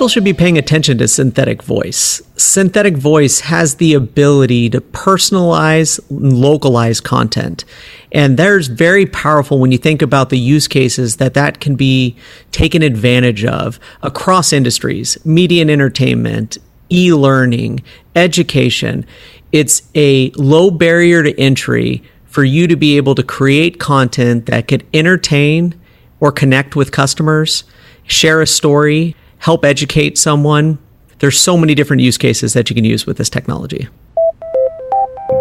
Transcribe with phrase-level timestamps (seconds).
[0.00, 2.22] people should be paying attention to synthetic voice.
[2.34, 7.66] Synthetic voice has the ability to personalize, localize content.
[8.10, 12.16] And there's very powerful when you think about the use cases that that can be
[12.50, 16.56] taken advantage of across industries, media and entertainment,
[16.90, 17.82] e-learning,
[18.16, 19.04] education.
[19.52, 24.66] It's a low barrier to entry for you to be able to create content that
[24.66, 25.78] could entertain
[26.20, 27.64] or connect with customers,
[28.06, 30.78] share a story, help educate someone.
[31.18, 33.88] There's so many different use cases that you can use with this technology.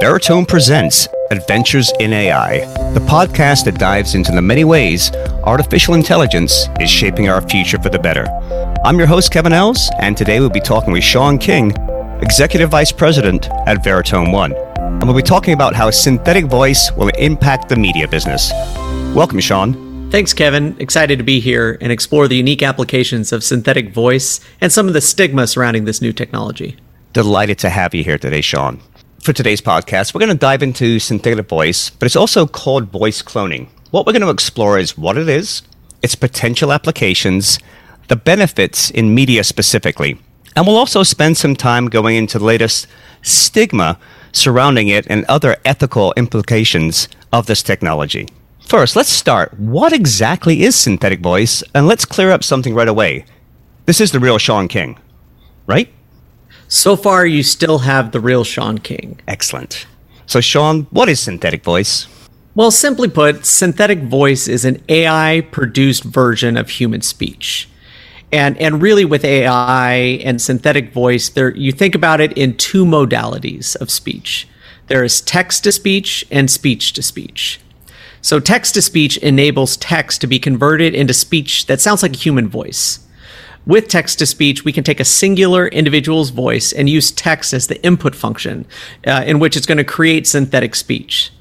[0.01, 2.59] Veritone presents Adventures in AI,
[2.93, 5.11] the podcast that dives into the many ways
[5.43, 8.25] artificial intelligence is shaping our future for the better.
[8.83, 11.73] I'm your host, Kevin Els, and today we'll be talking with Sean King,
[12.21, 14.53] Executive Vice President at Veritone One.
[14.53, 18.51] And we'll be talking about how synthetic voice will impact the media business.
[19.13, 19.88] Welcome, Sean.
[20.09, 20.75] Thanks, Kevin.
[20.79, 24.95] Excited to be here and explore the unique applications of synthetic voice and some of
[24.95, 26.77] the stigma surrounding this new technology.
[27.13, 28.81] Delighted to have you here today, Sean.
[29.21, 33.21] For today's podcast, we're going to dive into synthetic voice, but it's also called voice
[33.21, 33.67] cloning.
[33.91, 35.61] What we're going to explore is what it is,
[36.01, 37.59] its potential applications,
[38.07, 40.19] the benefits in media specifically,
[40.55, 42.87] and we'll also spend some time going into the latest
[43.21, 43.99] stigma
[44.31, 48.27] surrounding it and other ethical implications of this technology.
[48.69, 49.59] First, let's start.
[49.59, 51.63] What exactly is synthetic voice?
[51.73, 53.25] And let's clear up something right away.
[53.87, 54.99] This is the real Sean King,
[55.65, 55.91] right?
[56.67, 59.19] So far, you still have the real Sean King.
[59.27, 59.87] Excellent.
[60.27, 62.05] So, Sean, what is synthetic voice?
[62.53, 67.67] Well, simply put, synthetic voice is an AI produced version of human speech.
[68.31, 69.93] And, and really with AI
[70.23, 74.47] and synthetic voice, there you think about it in two modalities of speech.
[74.85, 77.59] There is text to speech and speech to speech.
[78.21, 82.17] So text to speech enables text to be converted into speech that sounds like a
[82.17, 82.99] human voice.
[83.65, 87.67] With text to speech, we can take a singular individual's voice and use text as
[87.67, 88.65] the input function,
[89.05, 91.31] uh, in which it's going to create synthetic speech.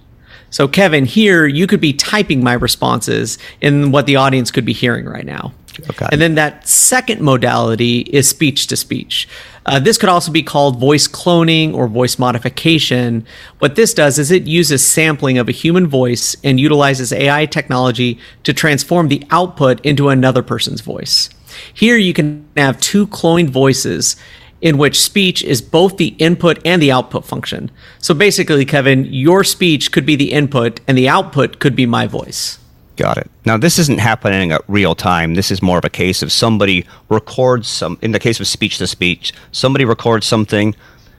[0.51, 4.73] So, Kevin, here you could be typing my responses in what the audience could be
[4.73, 5.53] hearing right now.
[5.91, 6.07] Okay.
[6.11, 9.29] And then that second modality is speech to speech.
[9.67, 13.27] Uh, this could also be called voice cloning or voice modification.
[13.59, 18.19] What this does is it uses sampling of a human voice and utilizes AI technology
[18.45, 21.29] to transform the output into another person's voice.
[21.75, 24.17] Here you can have two cloned voices
[24.61, 27.71] in which speech is both the input and the output function.
[27.99, 32.07] So basically, Kevin, your speech could be the input and the output could be my
[32.07, 32.58] voice.
[32.99, 33.31] Got it.
[33.47, 35.35] Now, this isn't happening at real time.
[35.35, 38.79] This is more of a case of somebody records some, in the case of speech
[38.79, 40.75] to speech, somebody records something,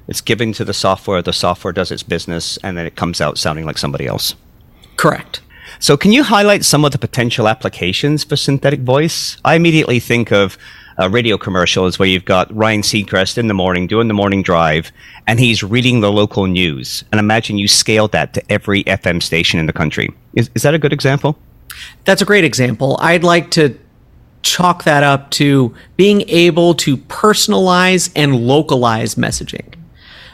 [0.10, 3.38] it's given to the software, the software does its business, and then it comes out
[3.38, 4.36] sounding like somebody else.
[4.98, 5.40] Correct.
[5.80, 9.38] So, can you highlight some of the potential applications for synthetic voice?
[9.46, 10.58] I immediately think of
[11.00, 14.92] uh, radio commercials where you've got Ryan Seacrest in the morning doing the morning drive,
[15.28, 17.06] and he's reading the local news.
[17.14, 20.10] And imagine you scaled that to every FM station in the country.
[20.34, 21.40] Is, is that a good example?
[22.06, 22.98] That's a great example.
[23.02, 23.78] I'd like to
[24.42, 29.76] chalk that up to being able to personalize and localize messaging.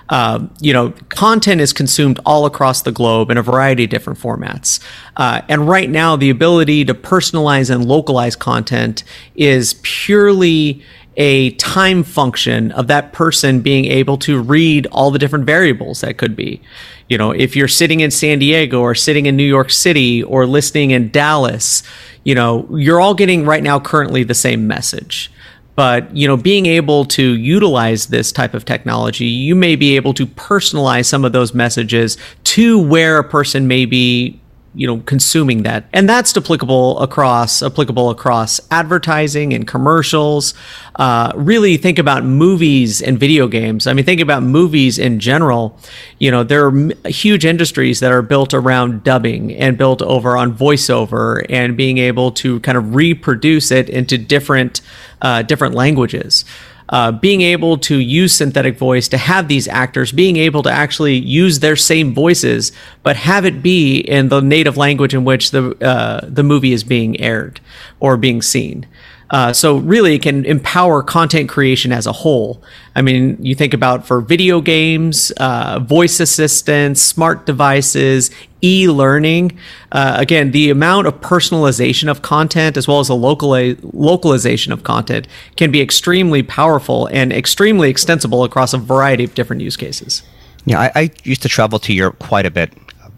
[0.10, 4.20] Uh, you know, content is consumed all across the globe in a variety of different
[4.20, 4.80] formats.
[5.18, 9.04] Uh, and right now, the ability to personalize and localize content
[9.36, 10.84] is purely
[11.18, 16.18] a time function of that person being able to read all the different variables that
[16.18, 16.62] could be.
[17.08, 20.46] You know, if you're sitting in San Diego or sitting in New York City or
[20.46, 21.84] listening in Dallas,
[22.24, 25.31] you know, you're all getting right now currently the same message.
[25.76, 30.14] But, you know, being able to utilize this type of technology, you may be able
[30.14, 34.40] to personalize some of those messages to where a person may be
[34.75, 35.86] you know consuming that.
[35.94, 40.53] And that's applicable across applicable across advertising and commercials.
[40.96, 43.88] Uh, really think about movies and video games.
[43.88, 45.80] I mean think about movies in general.
[46.19, 50.56] You know there are huge industries that are built around dubbing and built over on
[50.56, 54.81] voiceover and being able to kind of reproduce it into different
[55.22, 56.46] uh, different languages
[56.90, 61.16] uh, being able to use synthetic voice to have these actors being able to actually
[61.16, 62.72] use their same voices,
[63.03, 66.84] but have it be in the native language in which the uh, the movie is
[66.84, 67.59] being aired
[67.99, 68.85] or being seen.
[69.32, 72.62] Uh, so really, it can empower content creation as a whole.
[72.96, 78.30] I mean, you think about for video games, uh, voice assistants, smart devices,
[78.62, 79.58] e-learning.
[79.92, 84.84] Uh, again, the amount of personalization of content as well as the locali- localization of
[84.84, 90.22] content can be extremely powerful and extremely extensible across a variety of different use cases.
[90.66, 92.74] Yeah, I, I used to travel to Europe quite a bit,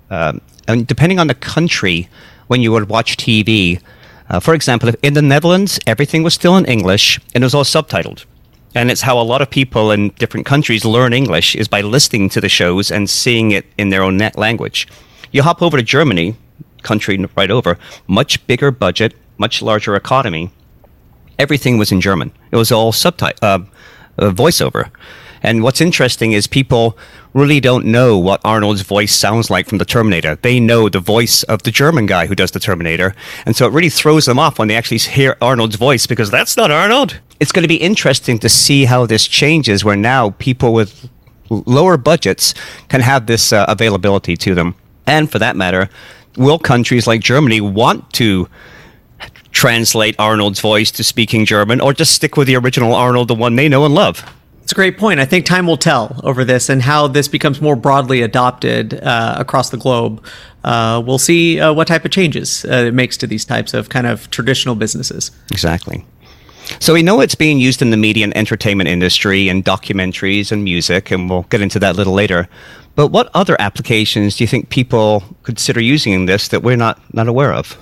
[0.09, 2.09] um, and depending on the country,
[2.47, 3.81] when you would watch TV
[4.29, 7.63] uh, for example, in the Netherlands, everything was still in English and it was all
[7.63, 8.25] subtitled.
[8.75, 12.29] And it's how a lot of people in different countries learn English is by listening
[12.29, 14.87] to the shows and seeing it in their own language.
[15.31, 16.35] You hop over to Germany,
[16.83, 17.77] country right over,
[18.07, 20.51] much bigger budget, much larger economy.
[21.39, 22.31] Everything was in German.
[22.51, 23.59] It was all subtitle, uh,
[24.17, 24.89] uh, voiceover.
[25.47, 26.97] And what's interesting is people
[27.33, 30.35] really don't know what Arnold's voice sounds like from the Terminator.
[30.35, 33.15] They know the voice of the German guy who does the Terminator.
[33.45, 36.57] And so it really throws them off when they actually hear Arnold's voice because that's
[36.57, 37.21] not Arnold.
[37.39, 41.09] It's going to be interesting to see how this changes where now people with
[41.49, 42.53] lower budgets
[42.89, 44.75] can have this uh, availability to them.
[45.05, 45.89] And for that matter,
[46.35, 48.49] will countries like Germany want to
[49.53, 53.55] translate Arnold's voice to speaking German or just stick with the original Arnold, the one
[53.55, 54.25] they know and love?
[54.67, 55.21] It's a great point.
[55.21, 59.35] I think time will tell over this and how this becomes more broadly adopted uh,
[59.37, 60.21] across the globe.
[60.65, 63.87] Uh, we'll see uh, what type of changes uh, it makes to these types of
[63.87, 65.31] kind of traditional businesses.
[65.53, 66.05] Exactly.
[66.81, 70.65] So we know it's being used in the media and entertainment industry and documentaries and
[70.65, 72.49] music, and we'll get into that a little later.
[72.95, 77.29] But what other applications do you think people consider using this that we're not, not
[77.29, 77.77] aware of?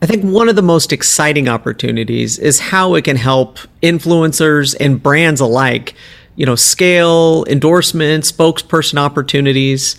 [0.00, 5.02] I think one of the most exciting opportunities is how it can help influencers and
[5.02, 5.94] brands alike
[6.40, 9.96] you know, scale, endorsements, spokesperson opportunities.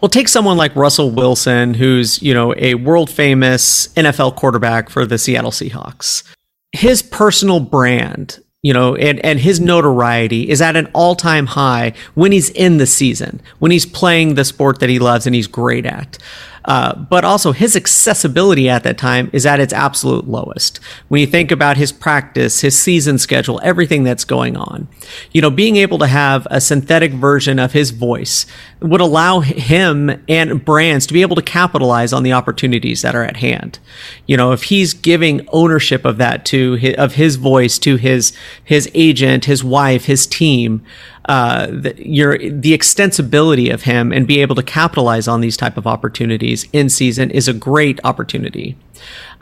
[0.00, 5.06] Well, take someone like Russell Wilson, who's, you know, a world famous NFL quarterback for
[5.06, 6.24] the Seattle Seahawks.
[6.72, 11.92] His personal brand, you know, and, and his notoriety is at an all time high
[12.14, 15.46] when he's in the season, when he's playing the sport that he loves and he's
[15.46, 16.18] great at.
[16.64, 20.78] Uh, but also his accessibility at that time is at its absolute lowest.
[21.08, 24.88] When you think about his practice, his season schedule, everything that's going on,
[25.32, 28.46] you know, being able to have a synthetic version of his voice
[28.80, 33.24] would allow him and brands to be able to capitalize on the opportunities that are
[33.24, 33.78] at hand.
[34.26, 38.32] You know, if he's giving ownership of that to his, of his voice to his
[38.62, 40.82] his agent, his wife, his team,
[41.30, 45.76] uh, the, your the extensibility of him and be able to capitalize on these type
[45.76, 48.76] of opportunities in season is a great opportunity.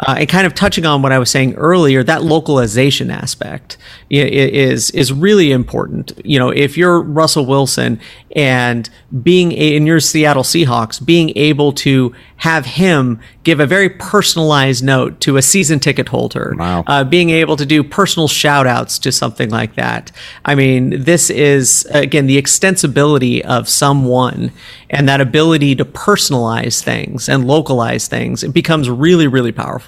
[0.00, 3.76] Uh, and kind of touching on what I was saying earlier, that localization aspect
[4.10, 6.12] is is really important.
[6.24, 8.00] You know, if you're Russell Wilson
[8.36, 8.88] and
[9.22, 15.20] being in your Seattle Seahawks, being able to have him give a very personalized note
[15.20, 16.84] to a season ticket holder, wow.
[16.86, 20.12] uh, being able to do personal shout outs to something like that.
[20.44, 24.52] I mean, this is again the extensibility of someone
[24.90, 28.44] and that ability to personalize things and localize things.
[28.44, 29.87] It becomes really, really powerful.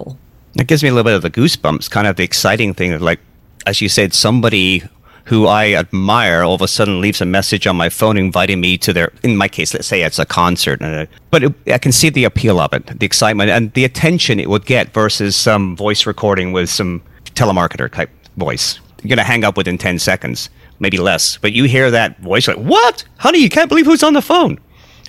[0.57, 3.03] It gives me a little bit of the goosebumps, kind of the exciting thing of
[3.03, 3.21] like,
[3.67, 4.83] as you said, somebody
[5.27, 8.77] who I admire all of a sudden leaves a message on my phone inviting me
[8.79, 10.83] to their, in my case, let's say it's a concert.
[10.83, 14.41] Uh, but it, I can see the appeal of it, the excitement, and the attention
[14.41, 18.81] it would get versus some voice recording with some telemarketer type voice.
[19.03, 20.51] You're going to hang up within 10 seconds,
[20.81, 21.37] maybe less.
[21.37, 23.05] But you hear that voice like, what?
[23.19, 24.59] Honey, you can't believe who's on the phone.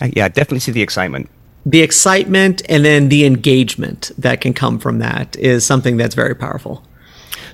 [0.01, 1.29] Uh, yeah, I definitely see the excitement
[1.65, 6.35] the excitement and then the engagement that can come from that is something that's very
[6.35, 6.83] powerful.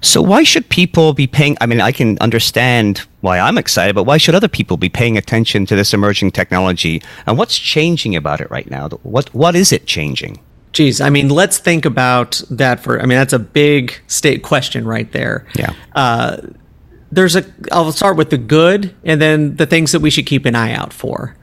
[0.01, 4.03] So why should people be paying I mean I can understand why I'm excited but
[4.03, 8.39] why should other people be paying attention to this emerging technology and what's changing about
[8.39, 10.39] it right now what what is it changing
[10.73, 13.01] Geez, I mean, let's think about that for.
[13.01, 15.43] I mean, that's a big state question right there.
[15.55, 15.73] Yeah.
[15.95, 16.37] Uh,
[17.11, 17.45] there's a.
[17.71, 20.73] I'll start with the good, and then the things that we should keep an eye
[20.73, 21.35] out for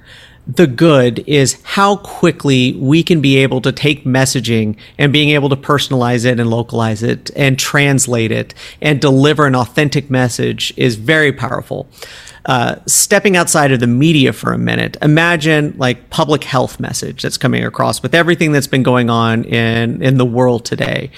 [0.46, 5.48] the good is how quickly we can be able to take messaging and being able
[5.48, 10.96] to personalize it and localize it and translate it and deliver an authentic message is
[10.96, 11.88] very powerful.
[12.46, 17.38] Uh, stepping outside of the media for a minute, imagine like public health message that's
[17.38, 21.10] coming across with everything that's been going on in, in the world today.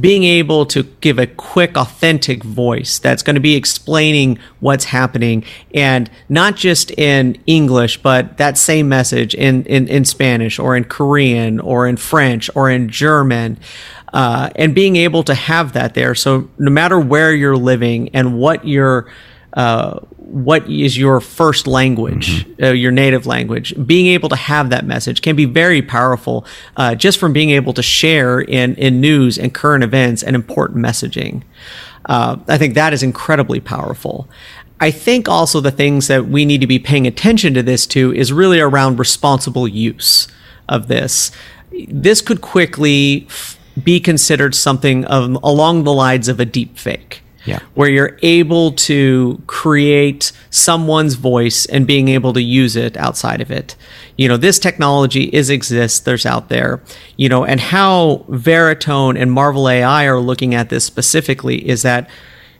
[0.00, 5.44] Being able to give a quick, authentic voice that's going to be explaining what's happening
[5.74, 10.84] and not just in English, but that same message in, in, in Spanish or in
[10.84, 13.58] Korean or in French or in German.
[14.14, 16.14] Uh, and being able to have that there.
[16.14, 19.06] So no matter where you're living and what you're
[19.54, 22.64] uh, what is your first language, mm-hmm.
[22.64, 23.74] uh, your native language.
[23.84, 27.72] Being able to have that message can be very powerful uh, just from being able
[27.74, 31.42] to share in, in news and current events and important messaging.
[32.06, 34.28] Uh, I think that is incredibly powerful.
[34.80, 38.14] I think also the things that we need to be paying attention to this too
[38.14, 40.28] is really around responsible use
[40.68, 41.32] of this.
[41.88, 47.22] This could quickly f- be considered something of, along the lines of a deep fake
[47.44, 47.60] yeah.
[47.74, 53.50] where you're able to create someone's voice and being able to use it outside of
[53.50, 53.76] it.
[54.16, 56.82] You know, this technology is exists, there's out there,
[57.16, 62.08] you know, and how Veritone and Marvel AI are looking at this specifically is that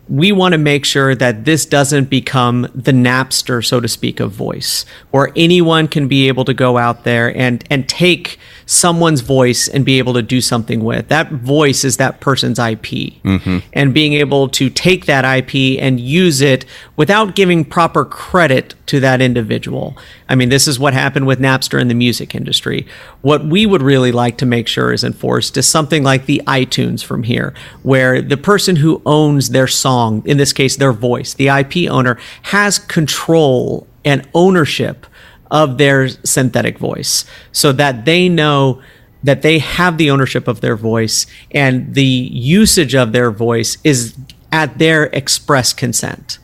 [0.08, 4.32] we want to make sure that this doesn't become the Napster, so to speak, of
[4.32, 8.38] voice, where anyone can be able to go out there and and take
[8.70, 11.08] someone's voice and be able to do something with.
[11.08, 13.18] That voice is that person's IP.
[13.24, 13.58] Mm-hmm.
[13.72, 19.00] And being able to take that IP and use it without giving proper credit to
[19.00, 19.98] that individual.
[20.28, 22.86] I mean, this is what happened with Napster in the music industry.
[23.22, 27.02] What we would really like to make sure is enforced is something like the iTunes
[27.02, 31.48] from here, where the person who owns their song, in this case, their voice, the
[31.48, 35.06] IP owner, has control and ownership
[35.50, 38.80] of their synthetic voice so that they know
[39.22, 44.16] that they have the ownership of their voice and the usage of their voice is
[44.52, 46.38] at their express consent.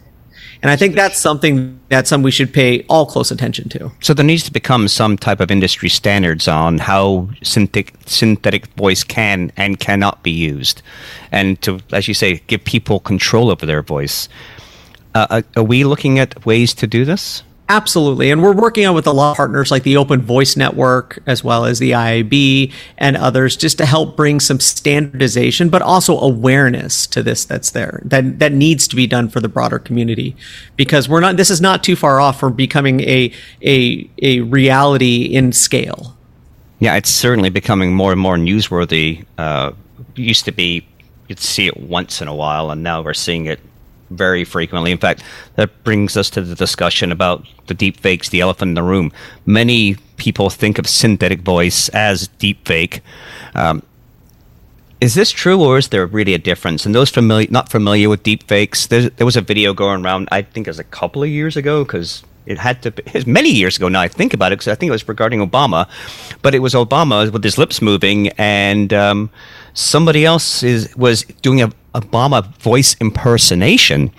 [0.62, 3.92] And I think that's something that's something we should pay all close attention to.
[4.00, 9.04] So there needs to become some type of industry standards on how synthetic synthetic voice
[9.04, 10.82] can and cannot be used,
[11.30, 14.28] and to, as you say, give people control over their voice.
[15.14, 17.42] Uh, are we looking at ways to do this?
[17.68, 18.30] Absolutely.
[18.30, 21.42] And we're working on with a lot of partners like the Open Voice Network, as
[21.42, 27.08] well as the IAB and others, just to help bring some standardization, but also awareness
[27.08, 30.36] to this that's there, that, that needs to be done for the broader community.
[30.76, 33.32] Because we're not, this is not too far off from becoming a,
[33.62, 36.16] a, a reality in scale.
[36.78, 39.24] Yeah, it's certainly becoming more and more newsworthy.
[39.38, 39.72] Uh,
[40.14, 40.86] used to be,
[41.26, 43.58] you'd see it once in a while, and now we're seeing it
[44.10, 44.92] very frequently.
[44.92, 45.22] In fact,
[45.56, 49.12] that brings us to the discussion about the deep fakes, the elephant in the room.
[49.44, 53.00] Many people think of synthetic voice as deep fake.
[53.54, 53.82] Um,
[55.00, 56.86] is this true, or is there really a difference?
[56.86, 60.28] And those familiar, not familiar with deep fakes, there was a video going around.
[60.32, 62.88] I think it was a couple of years ago because it had to.
[62.88, 64.00] It was many years ago now.
[64.00, 65.88] I think about it because I think it was regarding Obama,
[66.40, 69.30] but it was Obama with his lips moving, and um,
[69.74, 74.10] somebody else is was doing a Obama voice impersonation,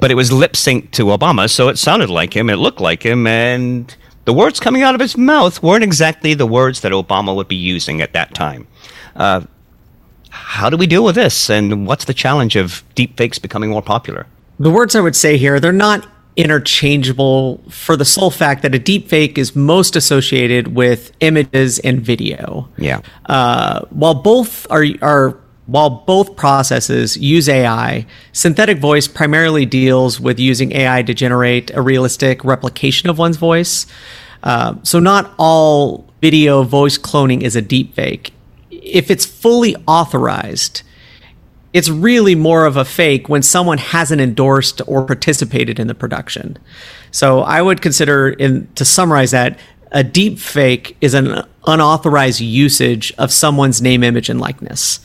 [0.00, 3.02] but it was lip synced to Obama, so it sounded like him, it looked like
[3.02, 7.34] him, and the words coming out of his mouth weren't exactly the words that Obama
[7.34, 8.66] would be using at that time.
[9.16, 9.42] Uh,
[10.30, 14.26] how do we deal with this, and what's the challenge of deepfakes becoming more popular?
[14.58, 18.78] The words I would say here, they're not interchangeable for the sole fact that a
[18.78, 22.68] deepfake is most associated with images and video.
[22.78, 23.02] Yeah.
[23.26, 30.38] Uh, while both are are while both processes use AI, synthetic voice primarily deals with
[30.38, 33.86] using AI to generate a realistic replication of one's voice.
[34.42, 38.30] Uh, so, not all video voice cloning is a deepfake.
[38.70, 40.82] If it's fully authorized,
[41.72, 46.58] it's really more of a fake when someone hasn't endorsed or participated in the production.
[47.12, 49.60] So, I would consider, in to summarize that,
[49.92, 54.98] a deep fake is an unauthorized usage of someone's name, image, and likeness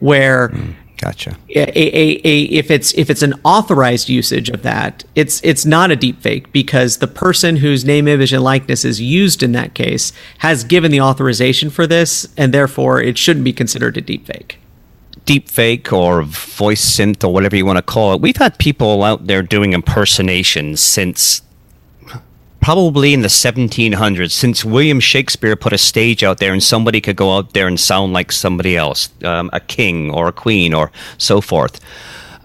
[0.00, 1.36] where mm, gotcha.
[1.48, 5.90] a, a, a, if it's if it's an authorized usage of that it's it's not
[5.90, 9.74] a deep fake because the person whose name image and likeness is used in that
[9.74, 14.26] case has given the authorization for this and therefore it shouldn't be considered a deep
[14.26, 14.58] fake
[15.28, 18.20] deep fake or voice synth or whatever you want to call it.
[18.22, 21.42] We've had people out there doing impersonations since
[22.68, 27.16] probably in the 1700s, since William Shakespeare put a stage out there and somebody could
[27.16, 30.92] go out there and sound like somebody else, um, a king or a queen or
[31.16, 31.80] so forth.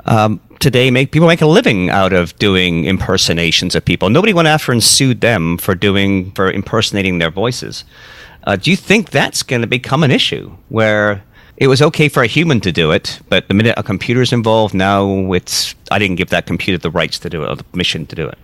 [0.05, 4.09] Um, today, make people make a living out of doing impersonations of people.
[4.09, 7.83] Nobody went after and sued them for doing for impersonating their voices.
[8.45, 11.21] Uh, do you think that's going to become an issue where
[11.57, 14.73] it was okay for a human to do it, but the minute a computer's involved,
[14.73, 18.05] now it's I didn't give that computer the rights to do it or the permission
[18.05, 18.37] to do it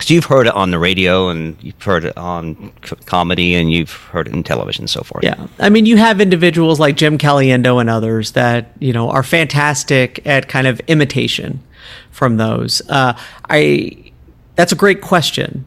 [0.00, 3.70] because you've heard it on the radio and you've heard it on c- comedy and
[3.70, 5.22] you've heard it in television so forth.
[5.22, 9.22] Yeah, I mean, you have individuals like Jim Caliendo and others that you know are
[9.22, 11.62] fantastic at kind of imitation
[12.10, 12.80] from those.
[12.88, 13.12] Uh,
[13.50, 14.12] I
[14.54, 15.66] that's a great question.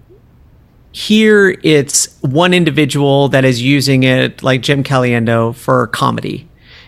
[0.92, 6.48] Here, it's one individual that is using it, like Jim Caliendo, for comedy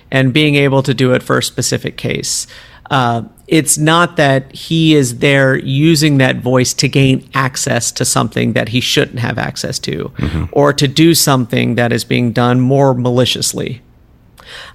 [0.09, 2.47] and being able to do it for a specific case.
[2.89, 8.53] Uh, it's not that he is there using that voice to gain access to something
[8.53, 10.45] that he shouldn't have access to mm-hmm.
[10.51, 13.81] or to do something that is being done more maliciously.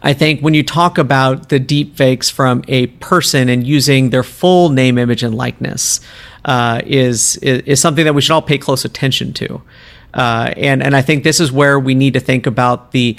[0.03, 4.23] I think when you talk about the deep fakes from a person and using their
[4.23, 6.01] full name, image, and likeness,
[6.45, 9.63] uh, is, is, is something that we should all pay close attention to,
[10.15, 13.17] uh, and and I think this is where we need to think about the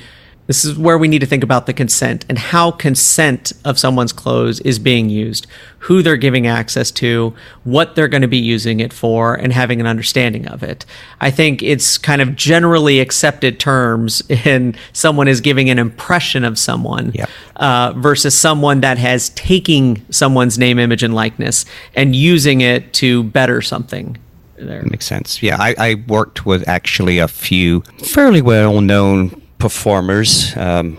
[0.48, 4.12] This is where we need to think about the consent and how consent of someone's
[4.12, 5.48] clothes is being used,
[5.80, 7.34] who they're giving access to,
[7.64, 10.86] what they're going to be using it for, and having an understanding of it.
[11.22, 16.58] I think it's kind of generally accepted terms in someone is giving an impression of
[16.60, 17.30] someone Yep.
[17.58, 23.24] uh, versus someone that has taking someone's name, image, and likeness and using it to
[23.24, 24.18] better something.
[24.58, 24.84] There.
[24.84, 25.42] Makes sense.
[25.42, 30.98] Yeah, I, I worked with actually a few fairly well known performers um,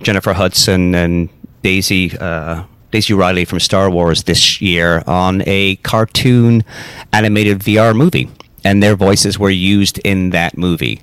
[0.00, 1.28] Jennifer Hudson and
[1.62, 2.16] Daisy.
[2.16, 6.64] Uh, Daisy Ridley from Star Wars this year on a cartoon
[7.12, 8.28] animated VR movie,
[8.64, 11.00] and their voices were used in that movie.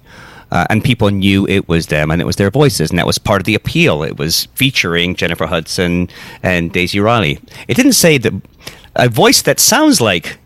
[0.51, 3.17] Uh, and people knew it was them and it was their voices, and that was
[3.17, 4.03] part of the appeal.
[4.03, 6.09] It was featuring Jennifer Hudson
[6.43, 7.39] and Daisy Ridley.
[7.69, 8.33] It didn't say that
[8.95, 10.39] a voice that sounds like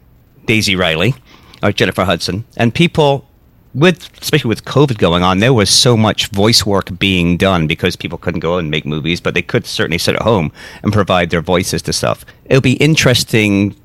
[0.46, 1.16] Daisy Ridley
[1.64, 3.28] or Jennifer Hudson, and people
[3.74, 7.96] with especially with COVID going on, there was so much voice work being done because
[7.96, 10.52] people couldn't go and make movies, but they could certainly sit at home
[10.84, 12.26] and provide their voices to stuff.
[12.46, 13.76] It'll be interesting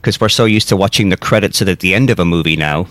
[0.00, 2.86] because we're so used to watching the credits at the end of a movie now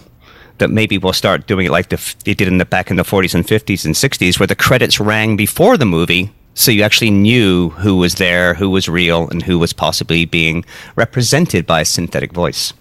[0.60, 3.04] that maybe we'll start doing it like the, they did in the back in the
[3.04, 7.12] 40s and 50s and 60s, where the credits rang before the movie, so you actually
[7.12, 10.64] knew who was there, who was real, and who was possibly being
[10.96, 12.74] represented by a synthetic voice.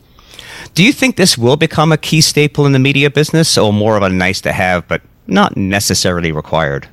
[0.74, 3.96] Do you think this will become a key staple in the media business, or more
[3.96, 6.88] of a nice to have, but not necessarily required?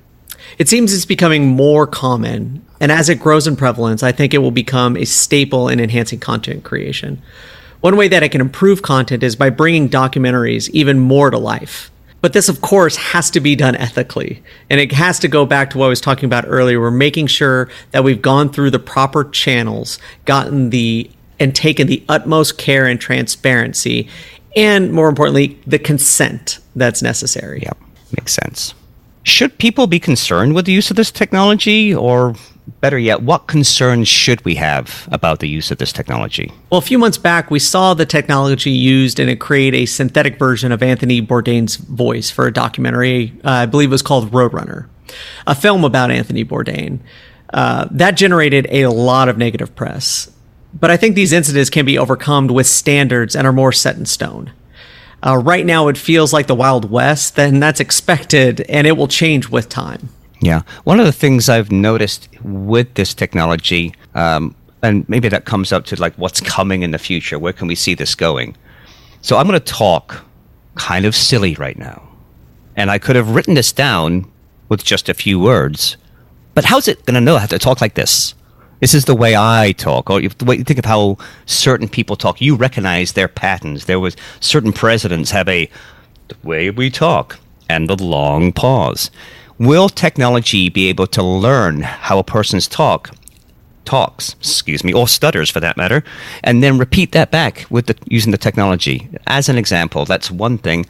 [0.57, 4.39] It seems it's becoming more common, and as it grows in prevalence, I think it
[4.39, 7.21] will become a staple in enhancing content creation.
[7.81, 11.91] One way that it can improve content is by bringing documentaries even more to life.
[12.21, 14.43] But this, of course, has to be done ethically.
[14.69, 16.81] And it has to go back to what I was talking about earlier.
[16.81, 21.09] We're making sure that we've gone through the proper channels, gotten the
[21.39, 24.07] and taken the utmost care and transparency,
[24.55, 27.61] and more importantly, the consent that's necessary.
[27.61, 27.77] Yep,
[28.17, 28.73] makes sense.
[29.23, 32.35] Should people be concerned with the use of this technology, or
[32.81, 36.51] better yet, what concerns should we have about the use of this technology?
[36.69, 40.37] Well, a few months back, we saw the technology used and it create a synthetic
[40.39, 44.87] version of Anthony Bourdain's voice for a documentary, uh, I believe it was called Roadrunner,
[45.47, 46.99] a film about Anthony Bourdain.
[47.53, 50.31] Uh, that generated a lot of negative press.
[50.73, 54.05] But I think these incidents can be overcome with standards and are more set in
[54.05, 54.51] stone.
[55.25, 59.07] Uh, right now, it feels like the Wild West, then that's expected and it will
[59.07, 60.09] change with time.
[60.41, 60.61] Yeah.
[60.85, 65.85] One of the things I've noticed with this technology, um, and maybe that comes up
[65.85, 68.55] to like what's coming in the future, where can we see this going?
[69.21, 70.23] So I'm going to talk
[70.75, 72.01] kind of silly right now.
[72.77, 74.31] And I could have written this down
[74.69, 75.97] with just a few words,
[76.53, 78.33] but how's it going to know I have to talk like this?
[78.79, 80.09] This is the way I talk.
[80.09, 82.39] Oh, or way you think of how certain people talk.
[82.39, 83.85] You recognize their patterns.
[83.85, 85.69] There was certain presidents have a
[86.43, 87.39] way we talk
[87.69, 89.11] and the long pause.
[89.57, 93.11] Will technology be able to learn how a person's talk
[93.83, 96.03] talks, excuse me, or stutters for that matter,
[96.43, 99.09] and then repeat that back with the, using the technology?
[99.27, 100.85] As an example, that's one thing.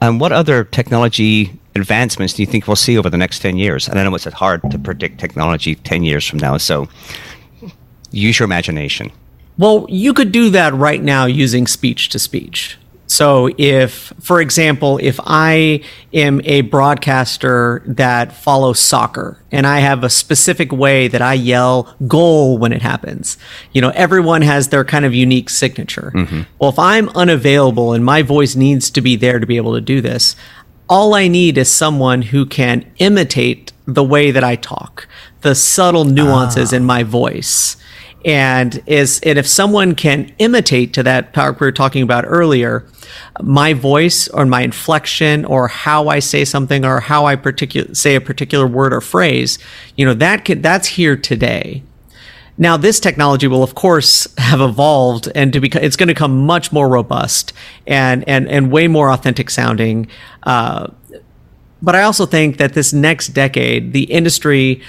[0.00, 3.88] And what other technology advancements do you think we'll see over the next 10 years?
[3.88, 6.88] And I know it's hard to predict technology 10 years from now, so
[8.12, 9.10] use your imagination.
[9.58, 12.78] Well, you could do that right now using speech to speech.
[13.12, 15.82] So, if, for example, if I
[16.14, 21.94] am a broadcaster that follows soccer and I have a specific way that I yell
[22.08, 23.36] goal when it happens,
[23.72, 26.10] you know, everyone has their kind of unique signature.
[26.14, 26.42] Mm-hmm.
[26.58, 29.82] Well, if I'm unavailable and my voice needs to be there to be able to
[29.82, 30.34] do this,
[30.88, 35.06] all I need is someone who can imitate the way that I talk,
[35.42, 36.76] the subtle nuances ah.
[36.76, 37.76] in my voice.
[38.24, 42.86] And is and if someone can imitate to that power we were talking about earlier,
[43.40, 48.14] my voice or my inflection or how I say something or how I particular say
[48.14, 49.58] a particular word or phrase,
[49.96, 51.82] you know, that can, that's here today.
[52.58, 56.46] Now, this technology will, of course, have evolved and to become, it's going to become
[56.46, 57.52] much more robust
[57.86, 60.06] and, and, and way more authentic sounding.
[60.42, 60.88] Uh,
[61.80, 64.82] but I also think that this next decade, the industry,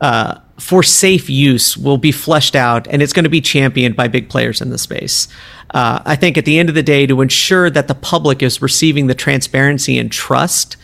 [0.00, 4.08] uh, for safe use will be fleshed out and it's going to be championed by
[4.08, 5.28] big players in the space.
[5.70, 8.62] Uh, I think at the end of the day, to ensure that the public is
[8.62, 10.76] receiving the transparency and trust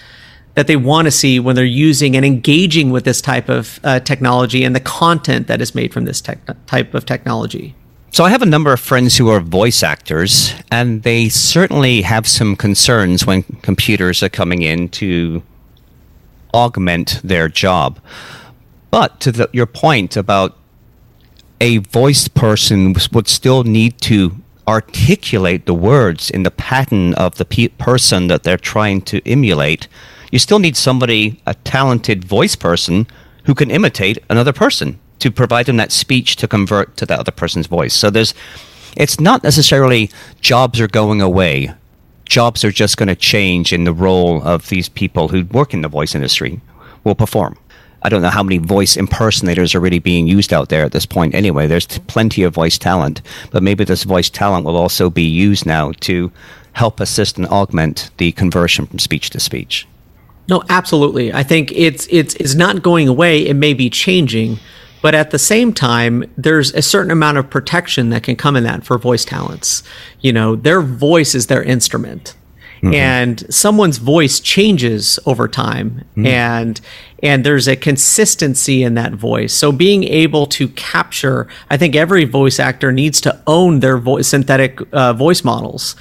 [0.55, 4.01] that they want to see when they're using and engaging with this type of uh,
[4.01, 7.75] technology and the content that is made from this tech- type of technology.
[8.13, 12.27] So I have a number of friends who are voice actors, and they certainly have
[12.27, 15.45] some concerns when computers are coming in to
[16.53, 18.01] augment their job.
[18.91, 20.57] But to the, your point about
[21.61, 27.45] a voice person would still need to articulate the words in the pattern of the
[27.45, 29.89] pe- person that they're trying to emulate,
[30.31, 33.07] you still need somebody, a talented voice person,
[33.45, 37.33] who can imitate another person to provide them that speech to convert to that other
[37.33, 37.95] person's voice.
[37.95, 38.33] So there's,
[38.97, 41.75] it's not necessarily jobs are going away.
[42.25, 45.83] Jobs are just going to change in the role of these people who work in
[45.83, 46.61] the voice industry
[47.05, 47.57] will perform.
[48.03, 51.07] I don't know how many voice impersonators are really being used out there at this
[51.07, 51.67] point anyway.
[51.67, 55.67] There's t- plenty of voice talent, but maybe this voice talent will also be used
[55.67, 56.33] now to
[56.73, 59.87] help assist and augment the conversion from speech to speech.
[60.49, 61.33] No, absolutely.
[61.33, 63.47] I think it's it's it's not going away.
[63.47, 64.59] It may be changing,
[65.03, 68.65] but at the same time, there's a certain amount of protection that can come in
[68.65, 69.83] that for voice talents.
[70.21, 72.35] You know, their voice is their instrument.
[72.83, 72.95] Mm-hmm.
[72.95, 76.27] and someone's voice changes over time mm-hmm.
[76.27, 76.81] and
[77.23, 79.53] and there's a consistency in that voice.
[79.53, 84.29] So being able to capture i think every voice actor needs to own their voice
[84.29, 85.97] synthetic uh, voice models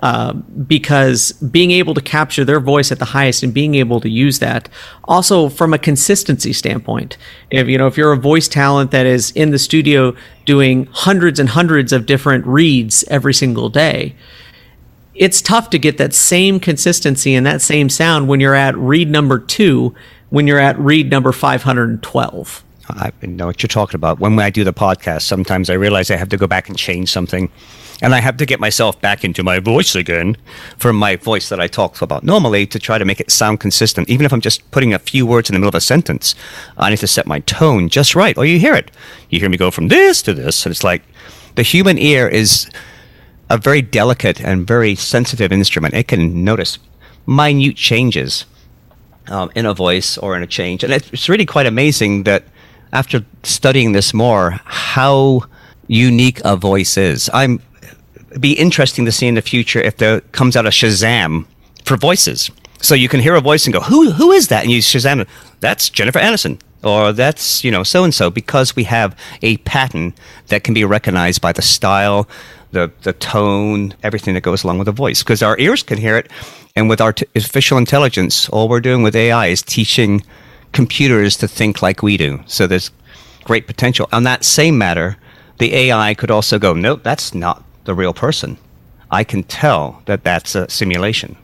[0.00, 4.08] uh, because being able to capture their voice at the highest and being able to
[4.08, 4.68] use that
[5.04, 7.16] also from a consistency standpoint.
[7.50, 11.38] If you know if you're a voice talent that is in the studio doing hundreds
[11.40, 14.14] and hundreds of different reads every single day
[15.14, 19.08] it's tough to get that same consistency and that same sound when you're at read
[19.08, 19.94] number two,
[20.34, 22.64] when you're at read number 512.
[22.88, 24.18] I know what you're talking about.
[24.18, 27.08] When I do the podcast, sometimes I realize I have to go back and change
[27.08, 27.52] something.
[28.02, 30.36] And I have to get myself back into my voice again
[30.76, 34.08] from my voice that I talk about normally to try to make it sound consistent.
[34.10, 36.34] Even if I'm just putting a few words in the middle of a sentence,
[36.76, 38.36] I need to set my tone just right.
[38.36, 38.90] Or you hear it.
[39.30, 40.66] You hear me go from this to this.
[40.66, 41.04] And it's like
[41.54, 42.68] the human ear is
[43.48, 45.94] a very delicate and very sensitive instrument.
[45.94, 46.80] It can notice
[47.24, 48.46] minute changes
[49.28, 50.84] um, in a voice or in a change.
[50.84, 52.44] And it's really quite amazing that
[52.92, 55.42] after studying this more, how
[55.88, 57.28] unique a voice is.
[57.32, 57.60] I'm
[58.40, 61.46] be interesting to see in the future if there comes out a Shazam
[61.84, 62.50] for voices.
[62.80, 65.26] So you can hear a voice and go, "Who who is that?" And you Shazam,
[65.60, 70.12] "That's Jennifer Aniston." Or that's you know so and so because we have a pattern
[70.48, 72.28] that can be recognized by the style,
[72.72, 76.18] the the tone, everything that goes along with the voice, because our ears can hear
[76.18, 76.30] it,
[76.76, 80.22] and with artificial intelligence, all we're doing with AI is teaching
[80.72, 82.42] computers to think like we do.
[82.46, 82.90] So there's
[83.44, 84.08] great potential.
[84.12, 85.16] On that same matter,
[85.58, 88.58] the AI could also go, nope, that's not the real person.
[89.10, 91.36] I can tell that that's a simulation.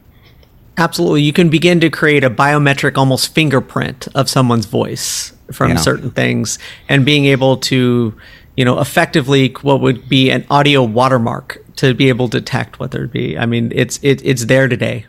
[0.77, 1.23] Absolutely.
[1.23, 5.77] You can begin to create a biometric, almost fingerprint of someone's voice from yeah.
[5.77, 8.15] certain things and being able to
[8.57, 12.91] you know, effectively what would be an audio watermark to be able to detect what
[12.91, 13.39] there'd be.
[13.39, 15.07] I mean, it's it, it's there today.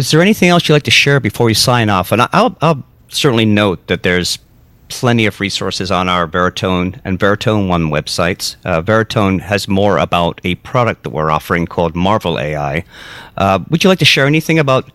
[0.00, 2.10] Is there anything else you'd like to share before we sign off?
[2.10, 4.38] And I'll, I'll certainly note that there's
[4.88, 8.56] plenty of resources on our Veritone and Veritone One websites.
[8.64, 12.82] Uh, Veritone has more about a product that we're offering called Marvel AI.
[13.36, 14.86] Uh, would you like to share anything about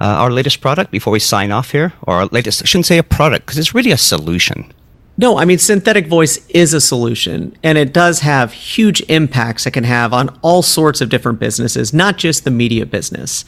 [0.00, 1.92] uh, our latest product before we sign off here?
[2.02, 4.72] Or our latest, I shouldn't say a product because it's really a solution.
[5.20, 9.72] No, I mean, synthetic voice is a solution, and it does have huge impacts it
[9.72, 13.44] can have on all sorts of different businesses, not just the media business.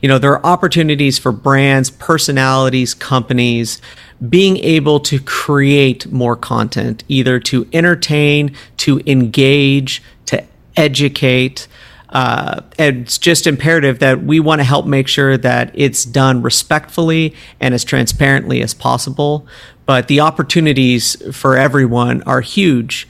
[0.00, 3.82] You know, there are opportunities for brands, personalities, companies
[4.28, 10.44] being able to create more content, either to entertain, to engage, to
[10.76, 11.66] educate.
[12.10, 17.34] Uh, it's just imperative that we want to help make sure that it's done respectfully
[17.58, 19.44] and as transparently as possible
[19.86, 23.08] but the opportunities for everyone are huge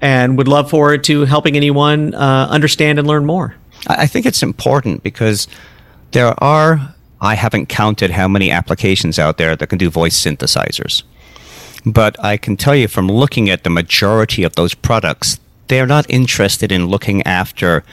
[0.00, 3.54] and would love forward to helping anyone uh, understand and learn more.
[3.86, 5.46] I think it's important because
[6.12, 11.02] there are, I haven't counted how many applications out there that can do voice synthesizers.
[11.84, 16.08] But I can tell you from looking at the majority of those products, they're not
[16.08, 17.84] interested in looking after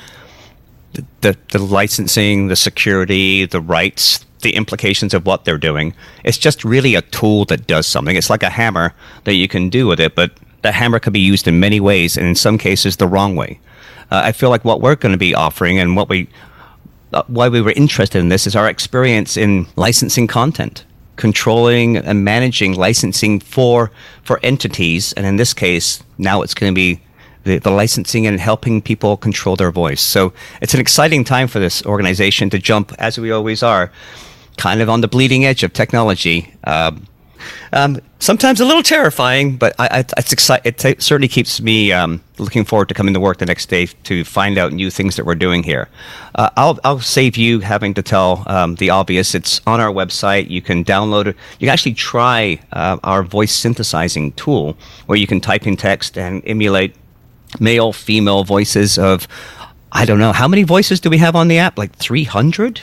[0.94, 5.94] the, the, the licensing, the security, the rights, the implications of what they're doing.
[6.24, 8.16] It's just really a tool that does something.
[8.16, 11.20] It's like a hammer that you can do with it, but the hammer can be
[11.20, 13.60] used in many ways, and in some cases, the wrong way.
[14.12, 16.28] Uh, I feel like what we're going to be offering and what we,
[17.14, 22.24] uh, why we were interested in this is our experience in licensing content, controlling and
[22.24, 23.92] managing licensing for
[24.24, 27.02] for entities, and in this case, now it's going to be
[27.44, 30.02] the, the licensing and helping people control their voice.
[30.02, 33.92] So it's an exciting time for this organization to jump, as we always are,
[34.58, 36.54] kind of on the bleeding edge of technology.
[36.64, 37.08] Um,
[37.74, 41.92] um, sometimes a little terrifying, but I, I, it's exci- it t- certainly keeps me
[41.92, 45.16] um, looking forward to coming to work the next day to find out new things
[45.16, 45.90] that we're doing here.
[46.36, 49.34] Uh, I'll, I'll save you having to tell um, the obvious.
[49.34, 50.50] It's on our website.
[50.50, 51.36] You can download it.
[51.60, 56.18] You can actually try uh, our voice synthesizing tool where you can type in text
[56.18, 56.96] and emulate
[57.60, 59.28] male, female voices of
[59.94, 60.32] I don't know.
[60.32, 61.78] How many voices do we have on the app?
[61.78, 62.82] Like 300?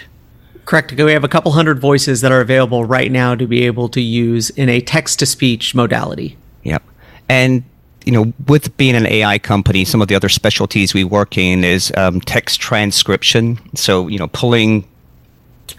[0.69, 0.93] Correct.
[0.93, 4.03] We have a couple hundred voices that are available right now to be able to
[4.03, 6.37] use in a text to speech modality.
[6.63, 6.83] Yep.
[7.27, 7.65] And
[8.05, 11.65] you know, with being an AI company, some of the other specialties we work in
[11.65, 13.59] is um, text transcription.
[13.75, 14.87] So, you know, pulling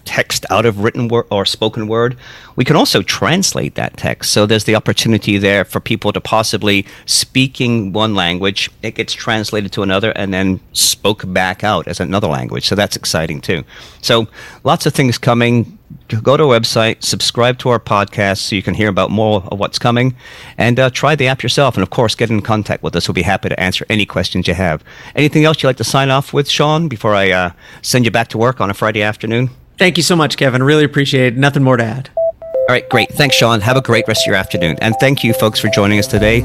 [0.06, 2.18] text out of written word or spoken word,
[2.56, 4.32] we can also translate that text.
[4.32, 9.72] So there's the opportunity there for people to possibly speaking one language, it gets translated
[9.74, 12.68] to another and then spoke back out as another language.
[12.68, 13.64] So that's exciting too.
[14.02, 14.28] So
[14.64, 15.78] lots of things coming.
[16.08, 19.60] Go to our website, subscribe to our podcast so you can hear about more of
[19.60, 20.16] what's coming,
[20.58, 21.76] and uh, try the app yourself.
[21.76, 23.08] And of course, get in contact with us.
[23.08, 24.84] We'll be happy to answer any questions you have.
[25.16, 28.28] Anything else you'd like to sign off with, Sean, before I uh, send you back
[28.30, 29.50] to work on a Friday afternoon?
[29.80, 30.62] Thank you so much, Kevin.
[30.62, 31.38] Really appreciate it.
[31.38, 32.10] Nothing more to add.
[32.18, 33.10] All right, great.
[33.14, 33.62] Thanks, Sean.
[33.62, 34.78] Have a great rest of your afternoon.
[34.82, 36.42] And thank you, folks, for joining us today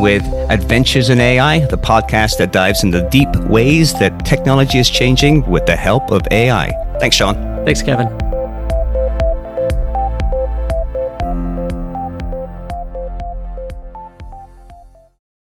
[0.00, 5.48] with Adventures in AI, the podcast that dives into deep ways that technology is changing
[5.48, 6.72] with the help of AI.
[6.98, 7.36] Thanks, Sean.
[7.64, 8.31] Thanks, Kevin.